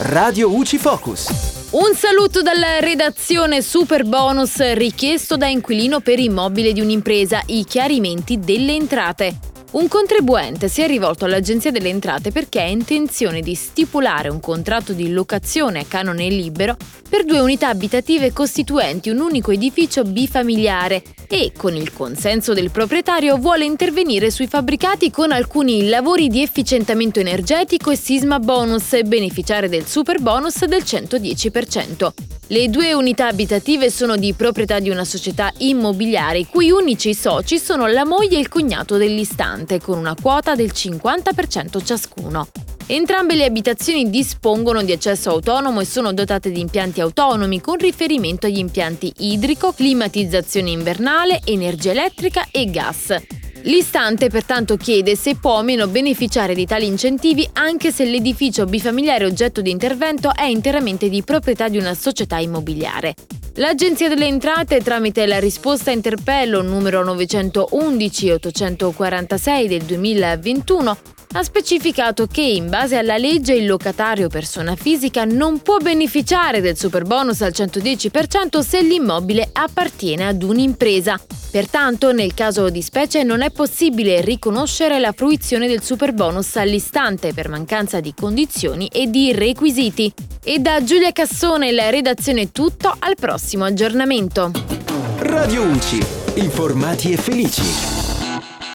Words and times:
Radio 0.00 0.54
UCI 0.54 0.78
Focus. 0.78 1.26
Un 1.70 1.92
saluto 1.96 2.40
dalla 2.40 2.78
redazione 2.78 3.62
Super 3.62 4.04
Bonus 4.04 4.74
richiesto 4.74 5.36
da 5.36 5.48
inquilino 5.48 5.98
per 5.98 6.20
immobile 6.20 6.72
di 6.72 6.80
un'impresa, 6.80 7.42
i 7.46 7.64
chiarimenti 7.64 8.38
delle 8.38 8.74
entrate. 8.74 9.47
Un 9.70 9.86
contribuente 9.86 10.66
si 10.68 10.80
è 10.80 10.86
rivolto 10.86 11.26
all'Agenzia 11.26 11.70
delle 11.70 11.90
Entrate 11.90 12.32
perché 12.32 12.62
ha 12.62 12.66
intenzione 12.66 13.42
di 13.42 13.54
stipulare 13.54 14.30
un 14.30 14.40
contratto 14.40 14.94
di 14.94 15.10
locazione 15.10 15.80
a 15.80 15.84
canone 15.86 16.26
libero 16.30 16.74
per 17.06 17.26
due 17.26 17.40
unità 17.40 17.68
abitative 17.68 18.32
costituenti 18.32 19.10
un 19.10 19.20
unico 19.20 19.50
edificio 19.50 20.04
bifamiliare 20.04 21.02
e, 21.28 21.52
con 21.54 21.76
il 21.76 21.92
consenso 21.92 22.54
del 22.54 22.70
proprietario, 22.70 23.36
vuole 23.36 23.66
intervenire 23.66 24.30
sui 24.30 24.46
fabbricati 24.46 25.10
con 25.10 25.32
alcuni 25.32 25.86
lavori 25.90 26.28
di 26.28 26.40
efficientamento 26.40 27.20
energetico 27.20 27.90
e 27.90 27.96
sisma 27.96 28.38
bonus 28.38 28.94
e 28.94 29.02
beneficiare 29.02 29.68
del 29.68 29.86
super 29.86 30.18
bonus 30.18 30.64
del 30.64 30.82
110%. 30.82 32.37
Le 32.50 32.70
due 32.70 32.94
unità 32.94 33.26
abitative 33.26 33.90
sono 33.90 34.16
di 34.16 34.32
proprietà 34.32 34.78
di 34.78 34.88
una 34.88 35.04
società 35.04 35.52
immobiliare 35.58 36.38
i 36.38 36.46
cui 36.46 36.70
unici 36.70 37.12
soci 37.12 37.58
sono 37.58 37.86
la 37.86 38.06
moglie 38.06 38.38
e 38.38 38.40
il 38.40 38.48
cognato 38.48 38.96
dell'istante, 38.96 39.78
con 39.78 39.98
una 39.98 40.16
quota 40.18 40.54
del 40.54 40.70
50% 40.72 41.84
ciascuno. 41.84 42.48
Entrambe 42.86 43.34
le 43.34 43.44
abitazioni 43.44 44.08
dispongono 44.08 44.82
di 44.82 44.92
accesso 44.92 45.28
autonomo 45.28 45.80
e 45.80 45.84
sono 45.84 46.14
dotate 46.14 46.50
di 46.50 46.60
impianti 46.60 47.02
autonomi 47.02 47.60
con 47.60 47.76
riferimento 47.76 48.46
agli 48.46 48.56
impianti 48.56 49.12
idrico, 49.18 49.74
climatizzazione 49.74 50.70
invernale, 50.70 51.42
energia 51.44 51.90
elettrica 51.90 52.46
e 52.50 52.64
gas. 52.70 53.37
L'istante 53.62 54.28
pertanto 54.28 54.76
chiede 54.76 55.16
se 55.16 55.34
può 55.34 55.58
o 55.58 55.62
meno 55.62 55.88
beneficiare 55.88 56.54
di 56.54 56.64
tali 56.64 56.86
incentivi 56.86 57.48
anche 57.54 57.90
se 57.90 58.04
l'edificio 58.04 58.64
bifamiliare 58.64 59.24
oggetto 59.24 59.60
di 59.60 59.70
intervento 59.70 60.32
è 60.34 60.44
interamente 60.44 61.08
di 61.08 61.22
proprietà 61.22 61.68
di 61.68 61.78
una 61.78 61.94
società 61.94 62.38
immobiliare. 62.38 63.14
L'Agenzia 63.54 64.08
delle 64.08 64.26
Entrate, 64.26 64.80
tramite 64.80 65.26
la 65.26 65.40
risposta 65.40 65.90
interpello 65.90 66.62
numero 66.62 67.04
911-846 67.04 69.66
del 69.66 69.82
2021, 69.82 70.96
ha 71.32 71.42
specificato 71.42 72.26
che 72.26 72.40
in 72.40 72.68
base 72.68 72.96
alla 72.96 73.16
legge 73.18 73.54
il 73.54 73.66
locatario 73.66 74.28
persona 74.28 74.76
fisica 74.76 75.24
non 75.24 75.60
può 75.60 75.76
beneficiare 75.78 76.60
del 76.60 76.76
superbonus 76.76 77.42
al 77.42 77.52
110% 77.54 78.60
se 78.60 78.82
l'immobile 78.82 79.48
appartiene 79.52 80.26
ad 80.26 80.42
un'impresa. 80.42 81.20
Pertanto, 81.50 82.12
nel 82.12 82.34
caso 82.34 82.68
di 82.68 82.82
specie 82.82 83.22
non 83.22 83.42
è 83.42 83.50
possibile 83.50 84.20
riconoscere 84.20 84.98
la 84.98 85.12
fruizione 85.12 85.66
del 85.66 85.82
superbonus 85.82 86.56
all'istante 86.56 87.32
per 87.32 87.48
mancanza 87.48 88.00
di 88.00 88.14
condizioni 88.14 88.88
e 88.88 89.08
di 89.08 89.32
requisiti. 89.32 90.12
E 90.44 90.58
da 90.58 90.82
Giulia 90.84 91.12
Cassone 91.12 91.72
la 91.72 91.90
redazione 91.90 92.52
tutto, 92.52 92.94
al 92.98 93.16
prossimo 93.16 93.64
aggiornamento. 93.64 94.50
Radio 95.18 95.62
UCI, 95.64 96.04
informati 96.34 97.12
e 97.12 97.16
felici. 97.16 97.97